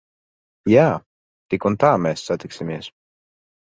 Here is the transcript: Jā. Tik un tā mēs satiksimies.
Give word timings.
Jā. 0.73 0.85
Tik 1.55 1.67
un 1.71 1.77
tā 1.85 1.91
mēs 2.07 2.25
satiksimies. 2.31 2.91